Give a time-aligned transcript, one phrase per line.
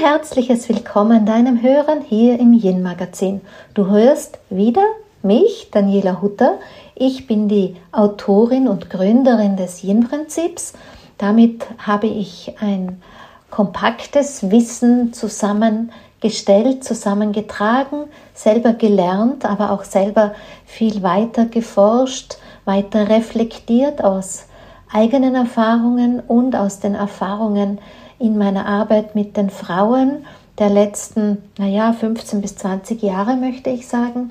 [0.00, 3.40] herzliches Willkommen deinem Hören hier im Yin Magazin.
[3.74, 4.84] Du hörst wieder
[5.24, 6.58] mich, Daniela Hutter.
[6.94, 10.74] Ich bin die Autorin und Gründerin des Yin Prinzips.
[11.18, 13.02] Damit habe ich ein
[13.50, 20.32] kompaktes Wissen zusammengestellt, zusammengetragen, selber gelernt, aber auch selber
[20.64, 24.44] viel weiter geforscht, weiter reflektiert aus
[24.92, 27.80] eigenen Erfahrungen und aus den Erfahrungen
[28.18, 30.24] in meiner Arbeit mit den Frauen
[30.58, 34.30] der letzten, naja, 15 bis 20 Jahre, möchte ich sagen.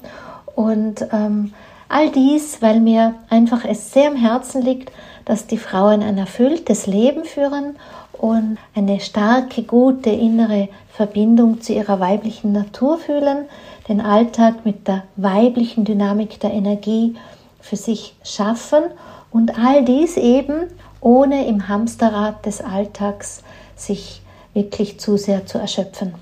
[0.55, 1.53] Und ähm,
[1.87, 4.91] all dies, weil mir einfach es sehr am Herzen liegt,
[5.25, 7.75] dass die Frauen ein erfülltes Leben führen
[8.13, 13.45] und eine starke, gute innere Verbindung zu ihrer weiblichen Natur fühlen,
[13.87, 17.15] den Alltag mit der weiblichen Dynamik der Energie
[17.61, 18.83] für sich schaffen
[19.31, 20.67] und all dies eben
[20.99, 23.43] ohne im Hamsterrad des Alltags
[23.77, 24.21] sich
[24.53, 26.13] wirklich zu sehr zu erschöpfen.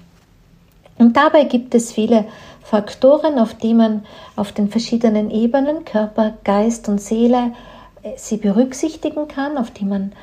[0.98, 2.26] Und dabei gibt es viele
[2.64, 7.52] Faktoren, auf die man auf den verschiedenen Ebenen, Körper, Geist und Seele,
[8.04, 10.14] äh, sie berücksichtigen kann, auf die man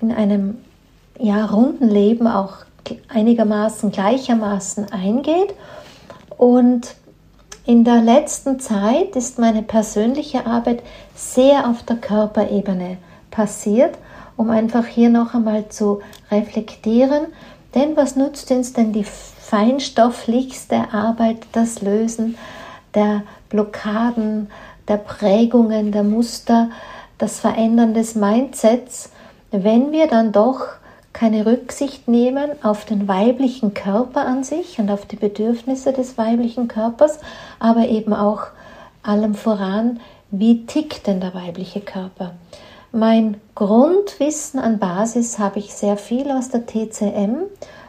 [0.00, 0.58] in einem
[1.18, 2.54] ja, runden Leben auch
[3.08, 5.54] einigermaßen gleichermaßen eingeht.
[6.36, 6.94] Und
[7.66, 10.82] in der letzten Zeit ist meine persönliche Arbeit
[11.14, 12.96] sehr auf der Körperebene
[13.30, 13.98] passiert
[14.38, 16.00] um einfach hier noch einmal zu
[16.30, 17.26] reflektieren.
[17.74, 22.38] Denn was nutzt uns denn die feinstofflichste Arbeit, das Lösen
[22.94, 24.48] der Blockaden,
[24.86, 26.70] der Prägungen, der Muster,
[27.18, 29.10] das Verändern des Mindsets,
[29.50, 30.60] wenn wir dann doch
[31.12, 36.68] keine Rücksicht nehmen auf den weiblichen Körper an sich und auf die Bedürfnisse des weiblichen
[36.68, 37.18] Körpers,
[37.58, 38.42] aber eben auch
[39.02, 39.98] allem voran,
[40.30, 42.34] wie tickt denn der weibliche Körper?
[42.92, 47.42] Mein Grundwissen an Basis habe ich sehr viel aus der TCM,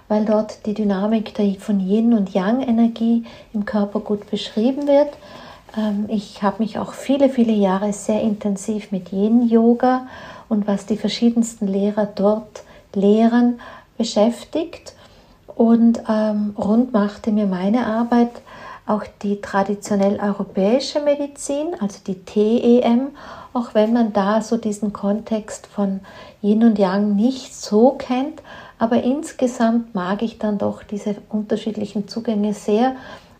[0.09, 3.23] weil dort die Dynamik von Yin und Yang Energie
[3.53, 5.09] im Körper gut beschrieben wird.
[5.77, 10.07] Ähm, ich habe mich auch viele, viele Jahre sehr intensiv mit Yin Yoga
[10.49, 13.61] und was die verschiedensten Lehrer dort lehren
[13.97, 14.95] beschäftigt.
[15.55, 18.31] Und ähm, rund machte mir meine Arbeit
[18.85, 23.09] auch die traditionell europäische Medizin, also die TEM,
[23.53, 26.01] auch wenn man da so diesen Kontext von
[26.41, 28.41] Yin und Yang nicht so kennt.
[28.77, 32.95] Aber insgesamt mag ich dann doch diese unterschiedlichen Zugänge sehr,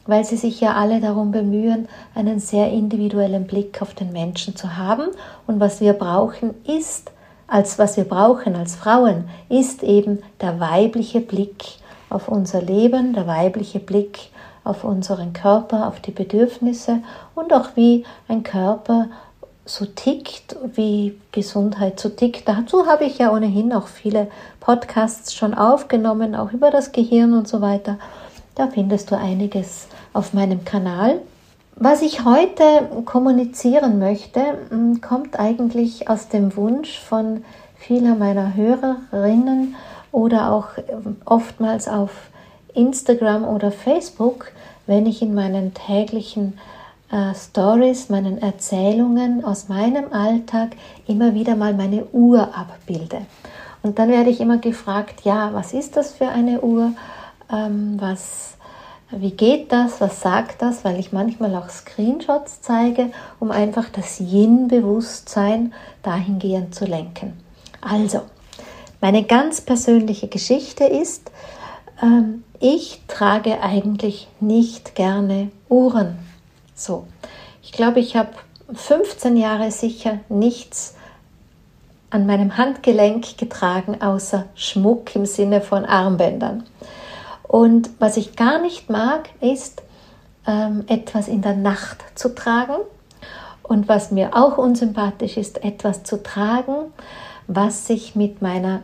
[0.06, 4.75] weil sie sich ja alle darum bemühen, einen sehr individuellen Blick auf den Menschen zu
[4.75, 5.08] haben.
[5.47, 7.12] Und was wir brauchen ist,
[7.47, 11.66] als was wir brauchen als Frauen, ist eben der weibliche Blick
[12.09, 14.31] auf unser Leben, der weibliche Blick
[14.64, 17.00] auf unseren Körper, auf die Bedürfnisse
[17.36, 19.08] und auch wie ein Körper
[19.69, 22.47] so tickt, wie Gesundheit so tickt.
[22.47, 24.28] Dazu habe ich ja ohnehin auch viele
[24.59, 28.00] Podcasts schon aufgenommen, auch über das Gehirn und so weiter.
[28.56, 31.22] Da findest du einiges auf meinem Kanal.
[31.75, 32.63] Was ich heute
[33.06, 37.44] kommunizieren möchte, hm, kommt eigentlich aus dem Wunsch von
[37.78, 39.75] vieler meiner Hörerinnen
[40.12, 42.12] oder auch ähm, oftmals auf
[42.74, 44.52] Instagram oder Facebook,
[44.88, 46.58] wenn ich in meinen täglichen
[47.12, 50.75] äh, Stories, meinen Erzählungen aus meinem Alltag
[51.08, 53.25] immer wieder mal meine Uhr abbilde.
[53.81, 56.92] Und dann werde ich immer gefragt, ja, was ist das für eine Uhr?
[57.52, 58.58] Ähm, was,
[59.12, 60.02] wie geht das?
[60.02, 60.84] Was sagt das?
[60.84, 67.34] Weil ich manchmal auch Screenshots zeige, um einfach das Yin-Bewusstsein dahingehend zu lenken.
[67.81, 68.22] Also,
[69.02, 71.31] meine ganz persönliche Geschichte ist,
[72.03, 76.28] ähm, ich trage eigentlich nicht gerne Uhren.
[76.79, 77.07] So,
[77.62, 78.29] ich glaube, ich habe
[78.73, 80.95] 15 Jahre sicher nichts
[82.09, 86.63] an meinem Handgelenk getragen, außer Schmuck im Sinne von Armbändern.
[87.44, 89.84] Und was ich gar nicht mag, ist
[90.47, 92.78] ähm, etwas in der Nacht zu tragen.
[93.61, 96.93] Und was mir auch unsympathisch ist, etwas zu tragen,
[97.47, 98.84] was sich mit meiner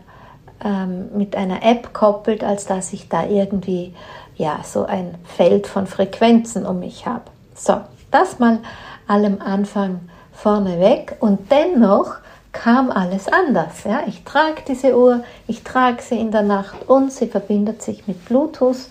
[0.64, 3.94] ähm, mit einer App koppelt, als dass ich da irgendwie
[4.36, 7.35] ja so ein Feld von Frequenzen um mich habe.
[7.56, 7.82] So,
[8.12, 8.60] das mal
[9.08, 10.02] allem Anfang
[10.34, 12.18] vorneweg und dennoch
[12.52, 13.84] kam alles anders.
[13.86, 14.04] Ja?
[14.08, 18.26] Ich trage diese Uhr, ich trage sie in der Nacht und sie verbindet sich mit
[18.26, 18.90] Bluetooth,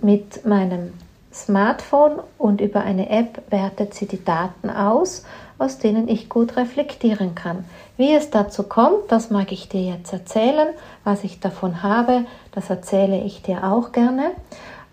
[0.00, 0.92] mit meinem
[1.32, 5.24] Smartphone und über eine App wertet sie die Daten aus,
[5.58, 7.64] aus denen ich gut reflektieren kann.
[7.96, 10.68] Wie es dazu kommt, das mag ich dir jetzt erzählen.
[11.04, 14.32] Was ich davon habe, das erzähle ich dir auch gerne.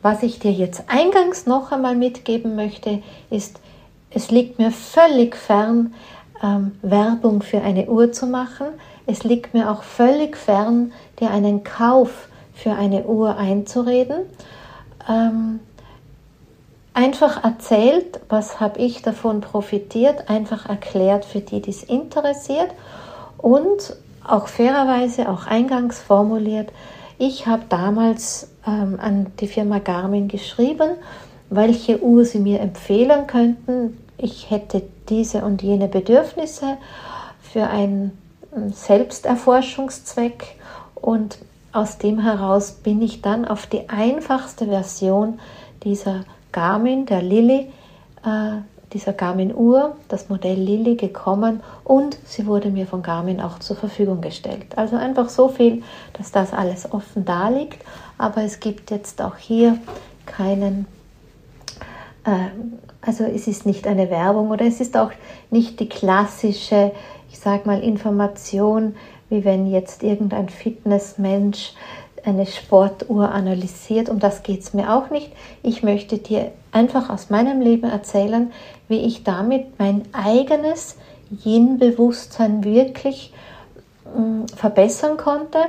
[0.02, 3.60] Was ich dir jetzt eingangs noch einmal mitgeben möchte, ist,
[4.10, 5.94] es liegt mir völlig fern,
[6.44, 8.68] ähm, Werbung für eine Uhr zu machen.
[9.06, 14.22] Es liegt mir auch völlig fern, dir einen Kauf für eine Uhr einzureden.
[15.08, 15.60] Ähm,
[16.94, 22.70] einfach erzählt, was habe ich davon profitiert, einfach erklärt für die, die es interessiert
[23.38, 23.96] und
[24.28, 26.72] auch fairerweise, auch eingangs formuliert,
[27.18, 30.92] ich habe damals ähm, an die Firma Garmin geschrieben,
[31.50, 33.98] welche Uhr sie mir empfehlen könnten.
[34.18, 36.78] Ich hätte diese und jene Bedürfnisse
[37.42, 38.18] für einen
[38.74, 40.56] Selbsterforschungszweck
[40.96, 41.38] und
[41.74, 45.40] aus dem heraus bin ich dann auf die einfachste Version
[45.84, 47.72] dieser Garmin, der Lilly,
[48.26, 48.62] äh,
[48.94, 54.20] dieser Garmin-Uhr, das Modell Lilly, gekommen und sie wurde mir von Garmin auch zur Verfügung
[54.20, 54.66] gestellt.
[54.78, 55.84] Also einfach so viel,
[56.14, 57.82] dass das alles offen da liegt,
[58.22, 59.78] aber es gibt jetzt auch hier
[60.26, 60.86] keinen,
[62.24, 62.50] äh,
[63.02, 65.12] also es ist nicht eine Werbung oder es ist auch
[65.50, 66.92] nicht die klassische,
[67.32, 68.96] ich sage mal, Information,
[69.30, 71.74] wie wenn jetzt irgendein Fitnessmensch
[72.24, 74.10] eine Sportuhr analysiert.
[74.10, 75.32] Um das geht es mir auch nicht.
[75.64, 78.52] Ich möchte dir einfach aus meinem Leben erzählen,
[78.88, 80.98] wie ich damit mein eigenes
[81.44, 83.51] Yin-Bewusstsein wirklich äh,
[84.56, 85.60] verbessern konnte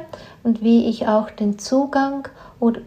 [0.43, 2.29] und wie ich auch den Zugang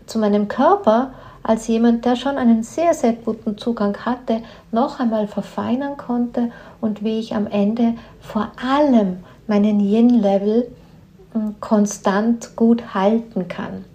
[0.05, 1.13] zu meinem Körper
[1.43, 4.41] als jemand, der schon einen sehr, sehr guten Zugang hatte,
[4.71, 9.17] noch einmal verfeinern konnte und wie ich am Ende vor allem
[9.47, 10.67] meinen Yin-Level
[11.59, 13.85] konstant gut halten kann.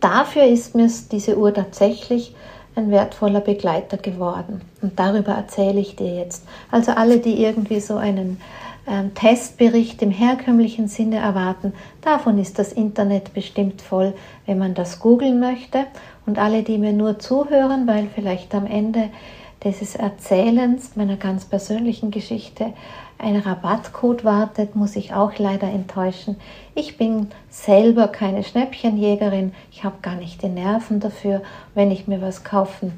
[0.00, 2.34] Dafür ist mir diese Uhr tatsächlich
[2.74, 4.60] ein wertvoller Begleiter geworden.
[4.80, 6.44] Und darüber erzähle ich dir jetzt.
[6.70, 8.40] Also alle, die irgendwie so einen
[9.14, 14.12] Testbericht im herkömmlichen Sinne erwarten, davon ist das Internet bestimmt voll,
[14.46, 15.86] wenn man das googeln möchte.
[16.26, 19.10] Und alle, die mir nur zuhören, weil vielleicht am Ende
[19.62, 22.72] dieses Erzählens meiner ganz persönlichen Geschichte
[23.18, 26.36] ein Rabattcode wartet, muss ich auch leider enttäuschen.
[26.74, 29.52] Ich bin selber keine Schnäppchenjägerin.
[29.70, 31.42] Ich habe gar nicht die Nerven dafür.
[31.74, 32.92] Wenn ich mir was kaufen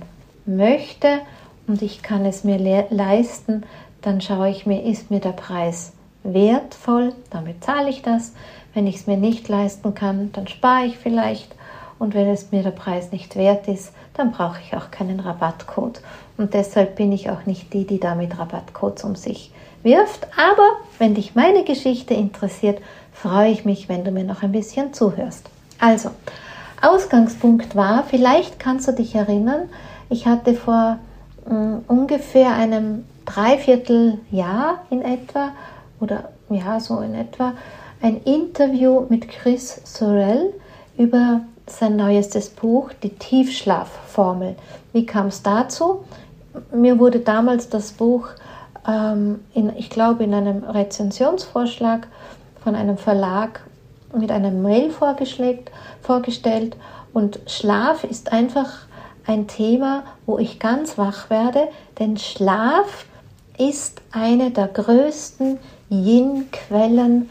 [0.47, 1.21] möchte
[1.67, 3.65] und ich kann es mir le leisten,
[4.05, 5.93] dann schaue ich mir, ist mir der Preis
[6.23, 8.33] wertvoll, damit zahle ich das.
[8.75, 11.55] Wenn ich es mir nicht leisten kann, dann spare ich vielleicht.
[11.99, 16.01] Und wenn es mir der Preis nicht wert ist, dann brauche ich auch keinen Rabattcode.
[16.37, 19.53] Und deshalb bin ich auch nicht die, die damit Rabattcodes um sich
[19.83, 20.27] wirft.
[20.37, 20.69] Aber
[20.99, 22.81] wenn dich meine Geschichte interessiert,
[23.12, 25.49] freue ich mich, wenn du mir noch ein bisschen zuhörst.
[25.79, 26.11] Also,
[26.83, 29.69] Ausgangspunkt war, vielleicht kannst du dich erinnern,
[30.11, 30.99] ich hatte vor
[31.47, 31.53] äh,
[31.87, 35.50] ungefähr einem Dreivierteljahr in etwa,
[36.00, 37.53] oder ja, so in etwa,
[38.03, 40.53] ein Interview mit Chris Sorel
[40.99, 44.56] über sein neuestes Buch, die Tiefschlafformel.
[44.93, 46.05] Wie kam es dazu?
[46.73, 48.29] Mir wurde damals das Buch
[48.87, 52.06] ähm, in, ich glaube, in einem Rezensionsvorschlag
[52.62, 53.61] von einem Verlag
[54.15, 56.77] mit einem Mail vorgestellt.
[57.12, 58.87] Und Schlaf ist einfach
[59.27, 61.69] ein Thema, wo ich ganz wach werde,
[61.99, 63.06] denn Schlaf
[63.59, 65.59] ist eine der größten
[65.91, 67.31] Yin-Quellen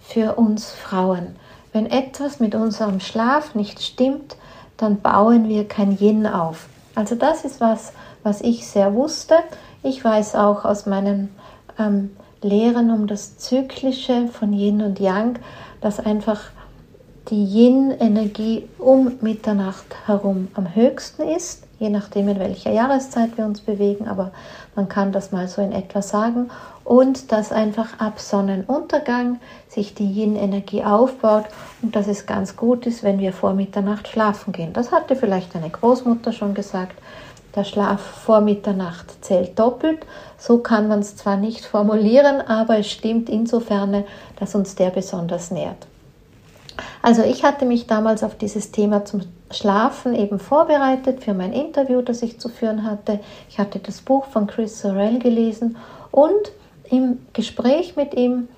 [0.00, 1.36] für uns Frauen.
[1.72, 4.36] Wenn etwas mit unserem Schlaf nicht stimmt,
[4.76, 6.68] dann bauen wir kein Yin auf.
[6.94, 7.92] Also das ist was,
[8.22, 9.34] was ich sehr wusste.
[9.82, 11.34] Ich weiß auch aus meinen
[11.78, 12.10] ähm,
[12.42, 15.38] Lehren um das Zyklische von Yin und Yang,
[15.80, 16.50] dass einfach
[17.30, 23.60] die Yin-Energie um Mitternacht herum am höchsten ist, je nachdem in welcher Jahreszeit wir uns
[23.60, 24.32] bewegen, aber
[24.78, 26.50] man kann das mal so in etwa sagen,
[26.84, 31.46] und dass einfach ab Sonnenuntergang sich die Yin-Energie aufbaut
[31.82, 34.72] und dass es ganz gut ist, wenn wir vor Mitternacht schlafen gehen.
[34.72, 36.94] Das hatte vielleicht eine Großmutter schon gesagt
[37.56, 40.06] der Schlaf vor Mitternacht zählt doppelt.
[40.38, 44.04] So kann man es zwar nicht formulieren, aber es stimmt insofern,
[44.38, 45.88] dass uns der besonders nährt.
[47.08, 52.02] Also ich hatte mich damals auf dieses Thema zum Schlafen eben vorbereitet für mein Interview,
[52.02, 53.20] das ich zu führen hatte.
[53.48, 55.78] Ich hatte das Buch von Chris Sorrell gelesen
[56.10, 56.52] und
[56.90, 58.48] im Gespräch mit ihm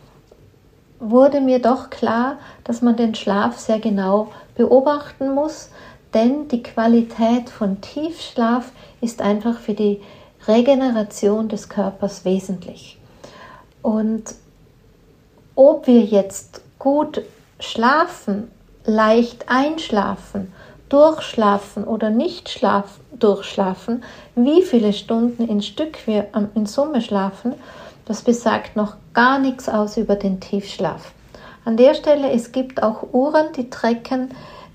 [0.98, 5.70] wurde mir doch klar, dass man den Schlaf sehr genau beobachten muss,
[6.12, 10.00] denn die Qualität von Tiefschlaf ist einfach für die
[10.48, 12.98] Regeneration des Körpers wesentlich.
[13.80, 14.24] Und
[15.54, 17.22] ob wir jetzt gut
[17.60, 18.50] schlafen,
[18.84, 20.52] leicht einschlafen,
[20.88, 24.02] durchschlafen oder nicht schlafen, durchschlafen,
[24.34, 27.54] wie viele Stunden in Stück wir in Summe schlafen,
[28.06, 31.12] das besagt noch gar nichts aus über den Tiefschlaf.
[31.64, 34.30] An der Stelle, es gibt auch Uhren, die trecken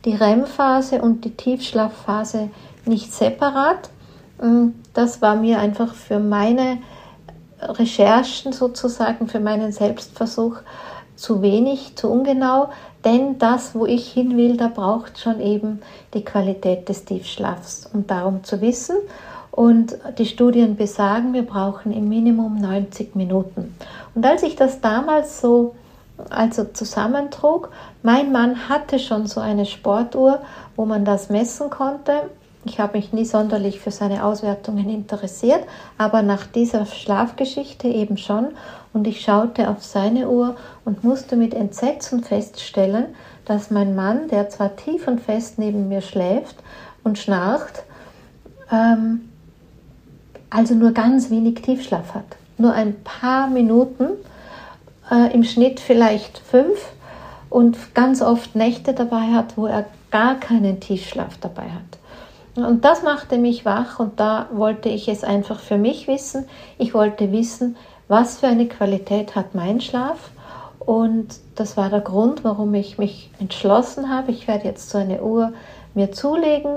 [0.06, 2.50] die REM-Phase und die Tiefschlafphase
[2.86, 3.90] nicht separat.
[4.42, 6.78] Mm, das war mir einfach für meine
[7.60, 10.58] Recherchen sozusagen, für meinen Selbstversuch
[11.16, 12.70] zu wenig, zu ungenau,
[13.04, 15.82] denn das, wo ich hin will, da braucht schon eben
[16.14, 18.98] die Qualität des Tiefschlafs, um darum zu wissen.
[19.52, 23.76] Und die Studien besagen, wir brauchen im Minimum 90 Minuten.
[24.14, 25.76] Und als ich das damals so
[26.30, 27.70] also zusammentrug,
[28.04, 30.40] mein Mann hatte schon so eine Sportuhr,
[30.76, 32.30] wo man das messen konnte.
[32.66, 35.64] Ich habe mich nie sonderlich für seine Auswertungen interessiert,
[35.98, 38.48] aber nach dieser Schlafgeschichte eben schon.
[38.96, 43.08] Und ich schaute auf seine Uhr und musste mit Entsetzen feststellen,
[43.44, 46.56] dass mein Mann, der zwar tief und fest neben mir schläft
[47.04, 47.84] und schnarcht,
[48.72, 49.30] ähm,
[50.50, 52.38] also nur ganz wenig Tiefschlaf hat.
[52.58, 54.12] Nur ein paar Minuten,
[55.12, 56.94] äh, im Schnitt vielleicht fünf
[57.50, 62.66] und ganz oft Nächte dabei hat, wo er gar keinen Tiefschlaf dabei hat.
[62.66, 66.46] Und das machte mich wach und da wollte ich es einfach für mich wissen.
[66.78, 67.76] Ich wollte wissen,
[68.08, 70.32] was für eine Qualität hat mein Schlaf.
[70.80, 74.32] Und das war der Grund, warum ich mich entschlossen habe.
[74.32, 75.54] Ich werde jetzt so eine Uhr
[75.96, 76.76] mir zulegen.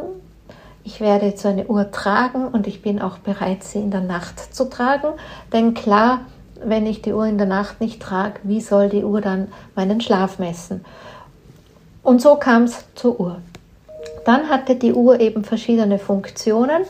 [0.85, 4.00] Ich werde jetzt so eine Uhr tragen und ich bin auch bereit, sie in der
[4.00, 5.08] Nacht zu tragen.
[5.52, 6.20] Denn klar,
[6.64, 10.00] wenn ich die Uhr in der Nacht nicht trage, wie soll die Uhr dann meinen
[10.00, 10.85] Schlaf messen?
[12.02, 13.38] Und so kam es zur Uhr.
[14.25, 16.82] Dann hatte die Uhr eben verschiedene Funktionen,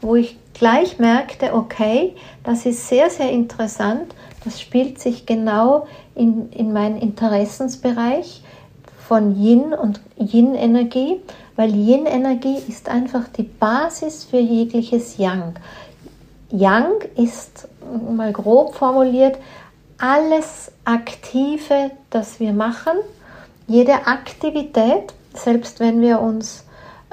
[0.00, 6.50] wo ich gleich merkte, okay, das ist sehr, sehr interessant, das spielt sich genau in,
[6.52, 8.42] in meinen Interessensbereich
[9.06, 11.20] von Yin und Yin-Energie,
[11.56, 15.54] weil Yin-Energie ist einfach die Basis für jegliches Yang.
[16.50, 17.68] Yang ist,
[18.10, 19.38] mal grob formuliert,
[19.98, 22.98] alles Aktive, das wir machen,
[23.66, 26.65] jede Aktivität, selbst wenn wir uns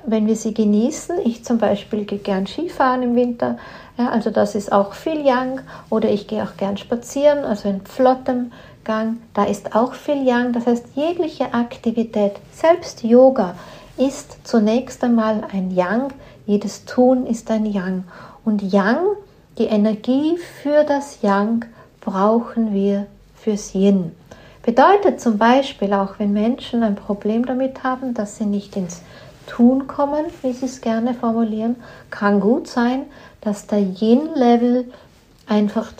[0.05, 3.57] wenn wir sie genießen, ich zum Beispiel gehe gern Skifahren im Winter,
[3.98, 7.81] ja, also das ist auch viel Yang, oder ich gehe auch gern spazieren, also in
[7.81, 8.51] flottem
[8.83, 10.53] Gang, da ist auch viel Yang.
[10.53, 13.55] Das heißt, jegliche Aktivität, selbst Yoga,
[13.98, 16.10] ist zunächst einmal ein Yang,
[16.45, 18.03] jedes Tun ist ein Yang.
[18.43, 18.98] Und Yang,
[19.57, 21.65] die Energie für das Yang,
[22.01, 23.05] brauchen wir
[23.36, 24.12] fürs Yin.
[24.63, 29.01] Bedeutet zum Beispiel auch, wenn Menschen ein Problem damit haben, dass sie nicht ins
[29.48, 31.76] Tun kommen, wie Sie es gerne formulieren,
[32.10, 33.04] kann gut sein,
[33.42, 34.92] dass der Yin-Level
[35.48, 35.92] einfach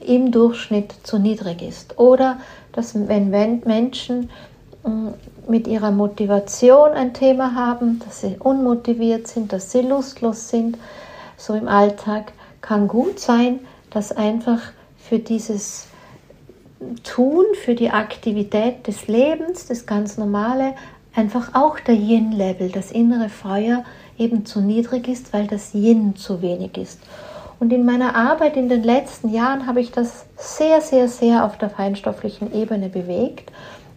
[0.00, 1.98] im Durchschnitt zu niedrig ist.
[1.98, 2.38] Oder
[2.72, 4.30] dass wenn Menschen
[4.84, 5.08] mm,
[5.48, 10.78] mit ihrer Motivation ein Thema haben, dass sie unmotiviert sind, dass sie lustlos sind,
[11.36, 13.60] so im Alltag, kann gut sein,
[13.90, 14.60] dass einfach
[14.98, 15.86] für dieses
[17.04, 20.74] Tun, für die Aktivität des Lebens, das ganz normale,
[21.16, 23.84] einfach auch der Yin-Level, das innere Feuer,
[24.18, 27.00] eben zu niedrig ist, weil das Yin zu wenig ist.
[27.58, 31.56] Und in meiner Arbeit in den letzten Jahren habe ich das sehr, sehr, sehr auf
[31.56, 33.50] der feinstofflichen Ebene bewegt.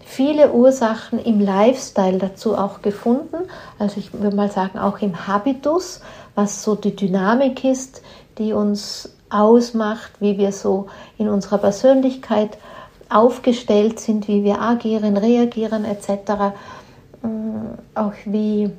[0.05, 3.37] Viele Ursachen im Lifestyle dazu auch gefunden.
[3.77, 6.01] Also ich würde mal sagen, auch im Habitus,
[6.35, 8.01] was so die Dynamik ist,
[8.37, 12.57] die uns ausmacht, wie wir so in unserer Persönlichkeit
[13.09, 16.53] aufgestellt sind, wie wir agieren, reagieren etc.
[17.21, 18.69] Mm, auch wie,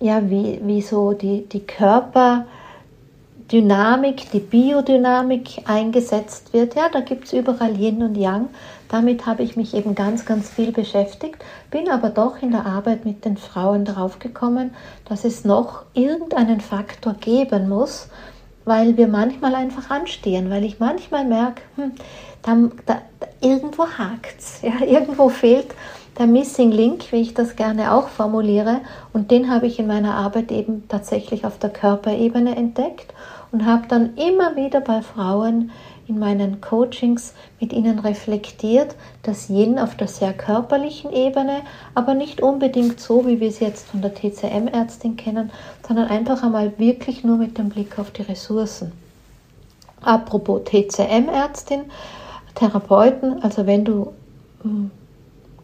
[0.00, 6.74] ja, wie, wie so die, die Körperdynamik, die Biodynamik eingesetzt wird.
[6.74, 8.48] Ja, da gibt es überall Yin und Yang.
[8.88, 11.36] Damit habe ich mich eben ganz, ganz viel beschäftigt,
[11.70, 14.74] bin aber doch in der Arbeit mit den Frauen darauf gekommen,
[15.06, 18.08] dass es noch irgendeinen Faktor geben muss,
[18.64, 21.92] weil wir manchmal einfach anstehen, weil ich manchmal merke, hm,
[22.42, 22.98] da, da,
[23.40, 25.68] irgendwo hakt es, ja, irgendwo fehlt
[26.18, 28.80] der Missing Link, wie ich das gerne auch formuliere.
[29.12, 33.14] Und den habe ich in meiner Arbeit eben tatsächlich auf der Körperebene entdeckt
[33.52, 35.70] und habe dann immer wieder bei Frauen
[36.08, 41.60] in meinen Coachings mit ihnen reflektiert, das Yin auf der sehr körperlichen Ebene,
[41.94, 45.50] aber nicht unbedingt so, wie wir es jetzt von der TCM-Ärztin kennen,
[45.86, 48.92] sondern einfach einmal wirklich nur mit dem Blick auf die Ressourcen.
[50.00, 51.82] Apropos TCM-Ärztin,
[52.54, 54.12] Therapeuten, also wenn du
[54.62, 54.90] hm,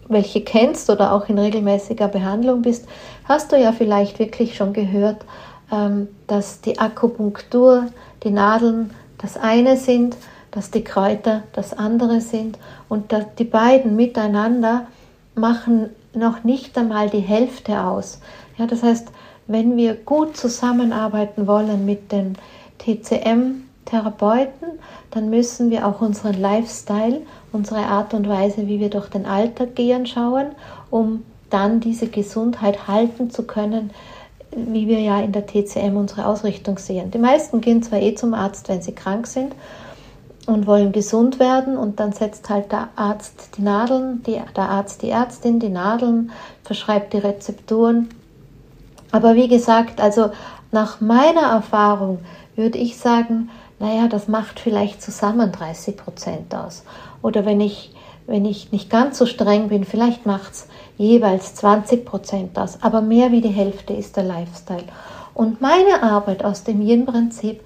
[0.09, 2.87] welche kennst oder auch in regelmäßiger Behandlung bist,
[3.25, 5.25] hast du ja vielleicht wirklich schon gehört,
[5.73, 7.87] ähm, dass die Akupunktur,
[8.23, 10.17] die Nadeln das eine sind,
[10.51, 12.59] dass die Kräuter das andere sind
[12.89, 14.87] und dass die beiden miteinander
[15.35, 18.21] machen noch nicht einmal die Hälfte aus.
[18.57, 19.09] Ja, das heißt,
[19.47, 22.39] wenn wir gut zusammenarbeiten wollen mit den
[22.79, 24.79] TCM-Therapeuten,
[25.11, 27.23] dann müssen wir auch unseren Lifestyle
[27.55, 30.49] unsere Art und Weise, wie wir durch den Alltag gehen, schauen,
[30.91, 33.91] um dann diese Gesundheit halten zu können,
[34.57, 37.11] wie wir ja in der TCM unsere Ausrichtung sehen.
[37.11, 39.55] Die meisten gehen zwar eh zum Arzt, wenn sie krank sind,
[40.47, 45.03] und wollen gesund werden und dann setzt halt der Arzt die Nadeln, die, der Arzt
[45.03, 46.33] die Ärztin die Nadeln,
[46.65, 48.11] verschreibt die Rezepturen.
[49.11, 50.31] Aber wie gesagt, also
[50.71, 52.19] nach meiner Erfahrung
[52.57, 53.49] würde ich sagen,
[53.85, 56.85] naja, das macht vielleicht zusammen 30 Prozent aus.
[57.21, 57.95] Oder wenn ich,
[58.27, 62.79] wenn ich nicht ganz so streng bin, vielleicht macht es jeweils 20 Prozent aus.
[62.81, 64.85] Aber mehr wie die Hälfte ist der Lifestyle.
[65.35, 67.61] Und meine Arbeit aus dem Yin-Prinzip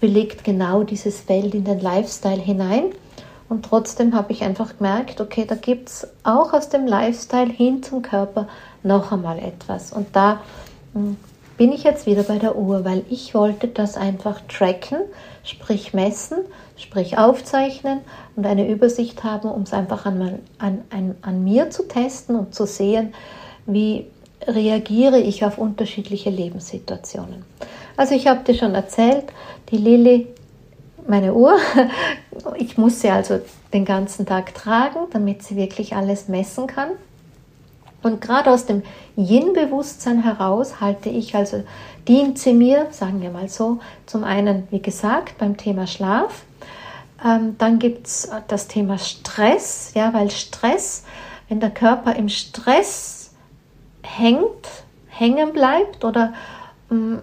[0.00, 2.86] belegt genau dieses Feld in den Lifestyle hinein.
[3.48, 7.80] Und trotzdem habe ich einfach gemerkt, okay, da gibt es auch aus dem Lifestyle hin
[7.84, 8.48] zum Körper
[8.82, 9.92] noch einmal etwas.
[9.92, 10.40] Und da
[10.94, 11.16] hm,
[11.60, 14.96] bin ich jetzt wieder bei der Uhr, weil ich wollte das einfach tracken,
[15.44, 16.38] sprich messen,
[16.78, 18.00] sprich aufzeichnen
[18.34, 22.54] und eine Übersicht haben, um es einfach an, an, an, an mir zu testen und
[22.54, 23.12] zu sehen,
[23.66, 24.06] wie
[24.46, 27.44] reagiere ich auf unterschiedliche Lebenssituationen.
[27.94, 29.26] Also ich habe dir schon erzählt,
[29.70, 30.28] die Lilly,
[31.06, 31.58] meine Uhr,
[32.56, 33.38] ich muss sie also
[33.74, 36.92] den ganzen Tag tragen, damit sie wirklich alles messen kann.
[38.02, 38.82] Und gerade aus dem
[39.16, 41.62] Yin-Bewusstsein heraus halte ich also,
[42.08, 46.44] dient sie mir, sagen wir mal so, zum einen, wie gesagt, beim Thema Schlaf.
[47.24, 51.04] Ähm, dann gibt es das Thema Stress, ja, weil Stress,
[51.48, 53.32] wenn der Körper im Stress
[54.02, 54.68] hängt,
[55.08, 56.32] hängen bleibt oder
[56.90, 57.20] ähm,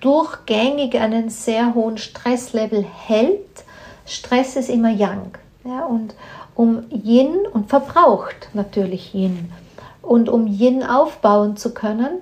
[0.00, 3.64] durchgängig einen sehr hohen Stresslevel hält.
[4.06, 5.38] Stress ist immer Yang.
[5.64, 6.14] Ja, und
[6.62, 9.50] um Yin und verbraucht natürlich Yin.
[10.00, 12.20] Und um Yin aufbauen zu können,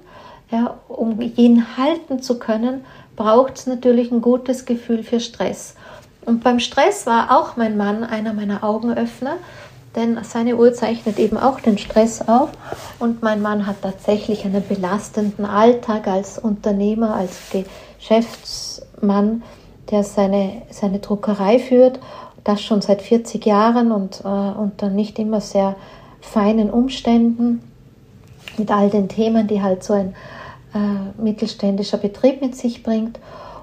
[0.51, 5.75] ja, um Yin halten zu können, braucht es natürlich ein gutes Gefühl für Stress.
[6.25, 9.37] Und beim Stress war auch mein Mann einer meiner Augenöffner,
[9.95, 12.49] denn seine Uhr zeichnet eben auch den Stress auf.
[12.99, 17.37] Und mein Mann hat tatsächlich einen belastenden Alltag als Unternehmer, als
[17.99, 19.43] Geschäftsmann,
[19.91, 22.01] der seine, seine Druckerei führt,
[22.45, 25.77] das schon seit 40 Jahren und äh, unter nicht immer sehr
[26.21, 27.63] feinen Umständen,
[28.59, 30.15] mit all den Themen, die halt so ein
[30.75, 33.19] äh, mittelständischer Betrieb mit sich bringt.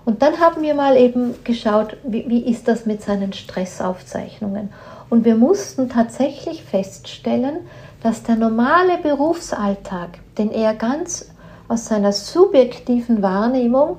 [0.06, 4.70] Und dann haben wir mal eben geschaut, wie, wie ist das mit seinen Stressaufzeichnungen.
[5.10, 7.60] Und wir mussten tatsächlich feststellen,
[8.04, 11.30] dass der normale Berufsalltag, den er ganz
[11.68, 13.98] aus seiner subjektiven Wahrnehmung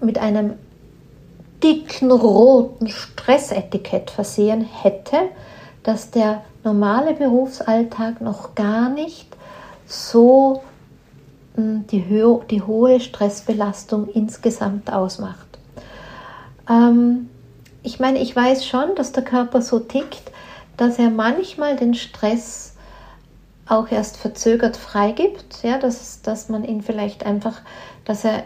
[0.00, 0.54] mit einem
[1.64, 5.16] dicken roten Stressetikett versehen hätte,
[5.82, 9.34] dass der normale Berufsalltag noch gar nicht
[9.86, 10.62] so
[11.54, 12.04] hm, die,
[12.50, 15.58] die hohe Stressbelastung insgesamt ausmacht.
[16.68, 17.30] Ähm,
[17.82, 20.32] ich meine, ich weiß schon, dass der Körper so tickt,
[20.76, 22.74] dass er manchmal den Stress
[23.66, 27.62] auch erst verzögert freigibt, ja, dass, dass man ihn vielleicht einfach,
[28.04, 28.44] dass er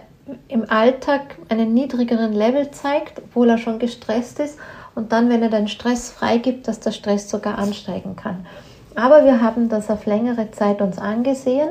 [0.49, 4.59] im Alltag einen niedrigeren Level zeigt, obwohl er schon gestresst ist
[4.95, 8.47] und dann, wenn er den Stress freigibt, dass der Stress sogar ansteigen kann.
[8.95, 11.69] Aber wir haben das auf längere Zeit uns angesehen.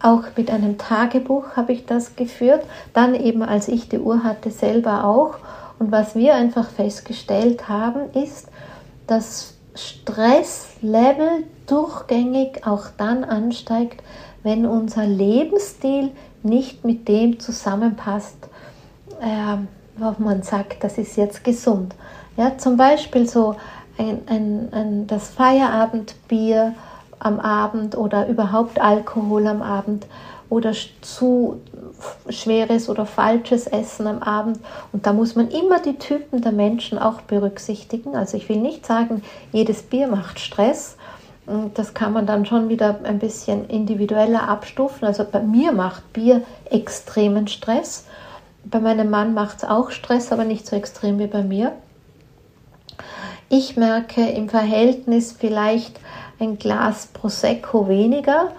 [0.00, 2.64] Auch mit einem Tagebuch habe ich das geführt.
[2.92, 5.34] Dann eben, als ich die Uhr hatte, selber auch.
[5.80, 8.48] Und was wir einfach festgestellt haben, ist,
[9.08, 14.02] dass Stresslevel durchgängig auch dann ansteigt,
[14.42, 18.48] wenn unser Lebensstil nicht mit dem zusammenpasst,
[19.20, 19.56] äh,
[19.96, 21.94] wo man sagt, das ist jetzt gesund.
[22.36, 23.56] Ja, zum Beispiel so
[23.98, 26.74] ein, ein, ein, das Feierabendbier
[27.18, 30.06] am Abend oder überhaupt Alkohol am Abend
[30.50, 30.72] oder
[31.02, 31.60] zu
[32.28, 34.60] schweres oder falsches Essen am Abend.
[34.92, 38.16] Und da muss man immer die Typen der Menschen auch berücksichtigen.
[38.16, 39.22] Also ich will nicht sagen,
[39.52, 40.96] jedes Bier macht Stress.
[41.74, 45.06] Das kann man dann schon wieder ein bisschen individueller abstufen.
[45.06, 48.06] Also bei mir macht Bier extremen Stress.
[48.64, 51.72] Bei meinem Mann macht es auch Stress, aber nicht so extrem wie bei mir.
[53.48, 55.98] Ich merke im Verhältnis vielleicht
[56.38, 58.52] ein Glas Prosecco weniger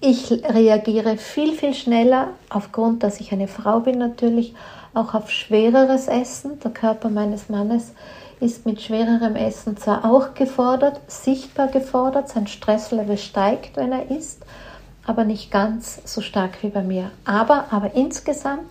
[0.00, 4.54] ich reagiere viel, viel schneller, aufgrund, dass ich eine Frau bin natürlich,
[4.94, 6.60] auch auf schwereres Essen.
[6.60, 7.92] Der Körper meines Mannes
[8.40, 14.42] ist mit schwererem Essen zwar auch gefordert, sichtbar gefordert, sein Stresslevel steigt, wenn er isst,
[15.04, 17.10] aber nicht ganz so stark wie bei mir.
[17.24, 18.68] Aber, aber insgesamt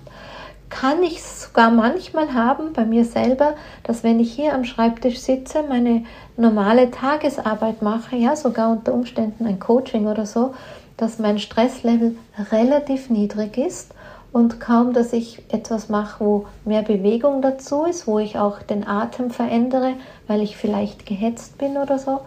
[0.69, 5.19] kann ich es sogar manchmal haben bei mir selber, dass wenn ich hier am Schreibtisch
[5.19, 6.03] sitze, meine
[6.35, 10.53] normale Tagesarbeit mache, ja, sogar unter Umständen ein Coaching oder so,
[10.97, 12.17] dass mein Stresslevel
[12.51, 13.93] relativ niedrig ist
[14.31, 18.87] und kaum, dass ich etwas mache, wo mehr Bewegung dazu ist, wo ich auch den
[18.87, 19.93] Atem verändere,
[20.27, 22.21] weil ich vielleicht gehetzt bin oder so,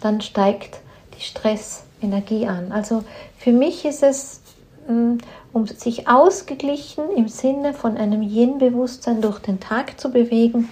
[0.00, 0.80] dann steigt
[1.16, 2.72] die Stressenergie an.
[2.72, 3.04] Also
[3.38, 4.40] für mich ist es,
[4.88, 5.18] mm,
[5.52, 10.68] um sich ausgeglichen im Sinne von einem Yin-Bewusstsein durch den Tag zu bewegen,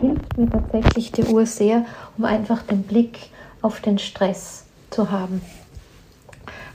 [0.00, 1.84] hilft mir tatsächlich die Uhr sehr,
[2.16, 3.30] um einfach den Blick
[3.62, 5.42] auf den Stress zu haben.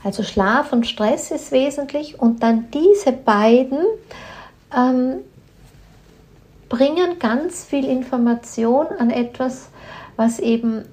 [0.04, 3.78] Also Schlaf und Stress ist wesentlich und dann diese beiden
[4.76, 5.20] ähm,
[6.68, 9.68] bringen ganz viel Information an etwas,
[10.16, 10.84] was eben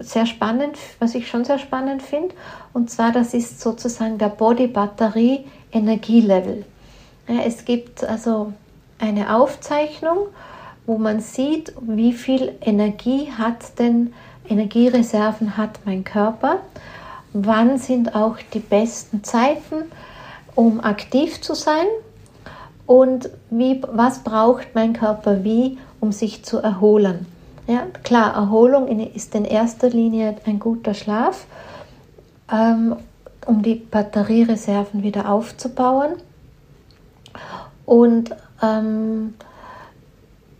[0.00, 2.34] sehr spannend, was ich schon sehr spannend finde.
[2.72, 6.64] Und zwar, das ist sozusagen der Body-Batterie-Energielevel.
[7.28, 8.52] Ja, es gibt also
[8.98, 10.28] eine Aufzeichnung,
[10.86, 14.12] wo man sieht, wie viel Energie hat denn,
[14.48, 16.60] Energiereserven hat mein Körper,
[17.46, 19.84] wann sind auch die besten Zeiten,
[20.54, 21.86] um aktiv zu sein
[22.86, 27.26] und wie, was braucht mein Körper wie, um sich zu erholen.
[27.66, 31.46] Ja, klar, Erholung ist in erster Linie ein guter Schlaf,
[32.50, 32.96] ähm,
[33.46, 36.12] um die Batteriereserven wieder aufzubauen.
[37.84, 39.34] Und ähm,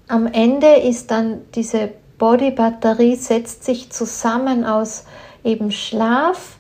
[0.07, 5.05] am Ende ist dann diese Body-Batterie setzt sich zusammen aus
[5.45, 6.58] eben Schlaf,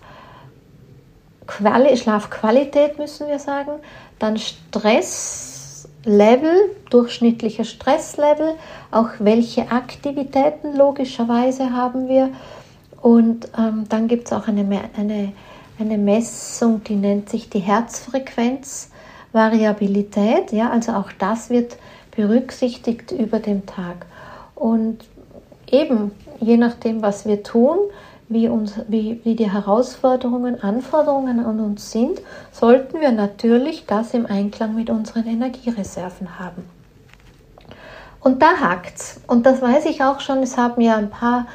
[1.48, 3.72] Quali Schlafqualität müssen wir sagen,
[4.18, 8.54] dann Stress, Level, durchschnittlicher Stresslevel,
[8.90, 12.28] auch welche Aktivitäten logischerweise haben wir.
[13.00, 15.32] Und ähm, dann gibt es auch eine, eine,
[15.78, 20.52] eine Messung, die nennt sich die Herzfrequenzvariabilität.
[20.52, 21.78] Ja, also auch das wird
[22.14, 24.04] berücksichtigt über den Tag.
[24.54, 24.98] Und
[25.70, 27.78] eben, je nachdem, was wir tun,
[28.28, 32.20] wie, uns, wie, wie die Herausforderungen, Anforderungen an uns sind,
[32.52, 36.64] sollten wir natürlich das im Einklang mit unseren Energiereserven haben.
[38.20, 39.20] Und da hakt's.
[39.26, 40.38] Und das weiß ich auch schon.
[40.42, 41.46] Es haben ja ein paar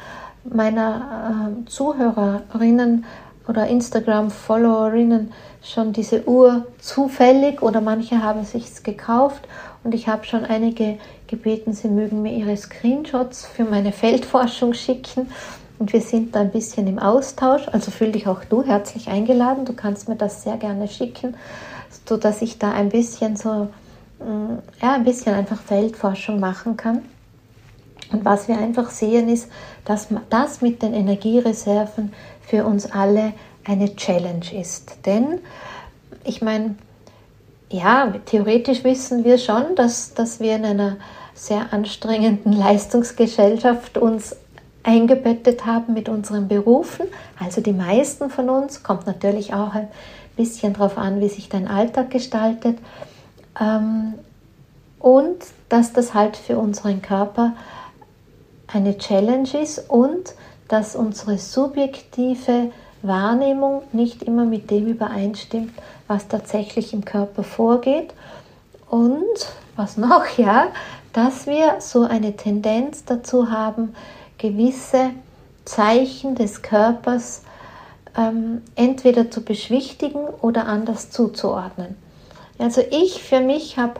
[0.44, 3.06] meiner äh, Zuhörerinnen
[3.48, 5.32] oder Instagram-Followerinnen
[5.62, 9.48] schon diese Uhr zufällig oder manche haben sich gekauft
[9.84, 15.30] und ich habe schon einige gebeten, sie mögen mir ihre Screenshots für meine Feldforschung schicken
[15.84, 17.67] und wir sind da ein bisschen im Austausch.
[17.69, 19.65] Also fühl dich auch du herzlich eingeladen.
[19.65, 21.36] Du kannst mir das sehr gerne schicken,
[22.08, 23.67] sodass ich da ein bisschen so,
[24.19, 27.02] mm, ja, ein bisschen einfach Feldforschung machen kann.
[28.13, 29.50] Und was wir einfach sehen ist,
[29.84, 32.13] dass das mit den Energiereserven
[32.48, 33.34] für uns alle
[33.65, 35.06] eine Challenge ist.
[35.06, 35.39] Denn
[36.24, 36.76] ich meine,
[37.69, 40.96] ja, theoretisch wissen wir schon, dass, dass wir in einer
[41.34, 44.38] sehr anstrengenden Leistungsgesellschaft uns
[44.84, 47.08] eingebettet haben mit unseren Berufen.
[47.39, 49.88] Also die meisten von uns, kommt natürlich auch ein
[50.36, 52.78] bisschen darauf an, wie sich dein Alltag gestaltet.
[53.60, 54.15] Ähm,
[55.00, 55.38] und
[55.69, 57.54] dass das halt für unseren Körper
[58.67, 60.34] eine Challenge ist und
[60.67, 65.74] dass unsere subjektive Wahrnehmung nicht immer mit dem übereinstimmt,
[66.08, 68.13] was tatsächlich im Körper vorgeht.
[68.89, 69.24] Und
[69.76, 70.67] was noch, ja,
[71.12, 73.93] dass wir so eine Tendenz dazu haben,
[74.38, 75.12] gewisse
[75.65, 77.43] Zeichen des Körpers
[78.17, 81.96] ähm, entweder zu beschwichtigen oder anders zuzuordnen.
[82.60, 84.00] Also ich für mich habe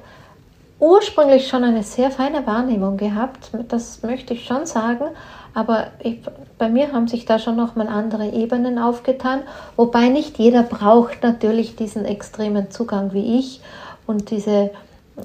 [0.80, 5.06] ursprünglich schon eine sehr feine Wahrnehmung gehabt, das möchte ich schon sagen,
[5.54, 6.19] aber ich,
[6.58, 9.43] bei mir haben sich da schon nochmal andere Ebenen aufgetan,
[9.76, 13.62] wobei nicht jeder braucht natürlich diesen extremen Zugang wie ich
[14.08, 14.72] und diese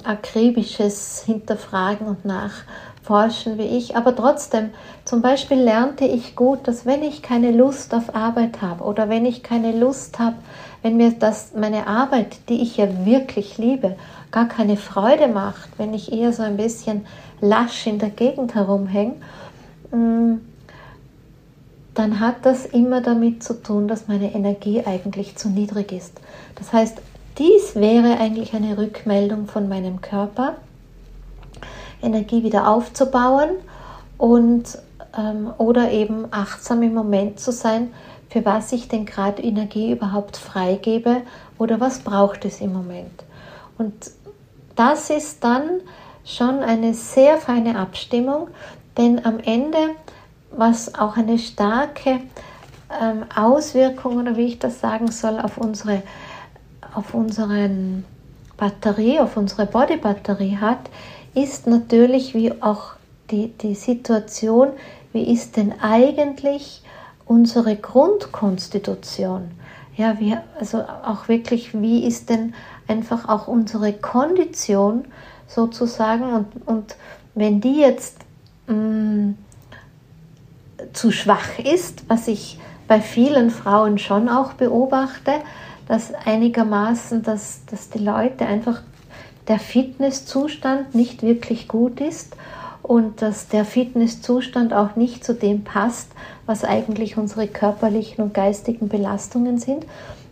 [0.03, 2.53] akribisches Hinterfragen und nach
[3.09, 4.69] forschen wie ich, aber trotzdem,
[5.03, 9.25] zum Beispiel lernte ich gut, dass wenn ich keine Lust auf Arbeit habe oder wenn
[9.25, 10.35] ich keine Lust habe,
[10.83, 13.95] wenn mir das meine Arbeit, die ich ja wirklich liebe,
[14.29, 17.07] gar keine Freude macht, wenn ich eher so ein bisschen
[17.41, 19.15] lasch in der Gegend herumhänge,
[19.91, 20.35] mm,
[21.95, 26.21] dann hat das immer damit zu tun, dass meine Energie eigentlich zu niedrig ist.
[26.57, 26.99] Das heißt,
[27.39, 30.57] dies wäre eigentlich eine Rückmeldung von meinem Körper,
[32.01, 33.49] Energie wieder aufzubauen
[34.17, 34.77] und
[35.17, 37.91] ähm, oder eben achtsam im Moment zu sein,
[38.29, 41.21] für was ich denn gerade Energie überhaupt freigebe
[41.57, 43.23] oder was braucht es im Moment.
[43.77, 44.11] Und
[44.75, 45.81] das ist dann
[46.23, 48.49] schon eine sehr feine Abstimmung,
[48.97, 49.77] denn am Ende,
[50.51, 52.19] was auch eine starke
[53.01, 56.03] ähm, Auswirkung oder wie ich das sagen soll, auf unsere,
[56.93, 58.05] auf unseren
[58.57, 60.89] Batterie, auf unsere Body-Batterie hat,
[61.43, 62.93] ist natürlich wie auch
[63.31, 64.69] die, die Situation,
[65.13, 66.81] wie ist denn eigentlich
[67.25, 69.51] unsere Grundkonstitution?
[69.95, 72.53] Ja, wie, also auch wirklich, wie ist denn
[72.87, 75.05] einfach auch unsere Kondition
[75.47, 76.95] sozusagen und, und
[77.35, 78.17] wenn die jetzt
[78.67, 79.37] mh, mm,
[80.93, 85.33] zu schwach ist, was ich bei vielen Frauen schon auch beobachte,
[85.87, 88.81] dass einigermaßen, dass, dass die Leute einfach
[89.49, 92.35] der Fitnesszustand nicht wirklich gut ist
[92.83, 96.11] und dass der Fitnesszustand auch nicht zu dem passt,
[96.45, 99.85] was eigentlich unsere körperlichen und geistigen Belastungen sind,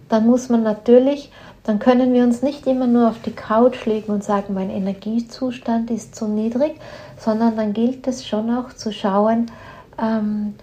[0.07, 1.31] dann muss man natürlich,
[1.63, 5.91] dann können wir uns nicht immer nur auf die Couch legen und sagen, mein Energiezustand
[5.91, 6.75] ist zu niedrig,
[7.17, 9.51] sondern dann gilt es schon auch zu schauen,
[10.01, 10.53] ähm,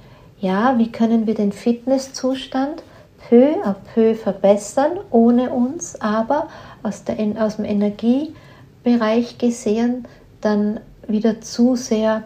[0.41, 2.83] ja, wie können wir den Fitnesszustand
[3.29, 6.49] peu à peu verbessern, ohne uns aber
[6.83, 7.65] aus, der, aus dem
[8.85, 10.07] Energiebereich gesehen
[10.41, 12.25] dann wieder zu sehr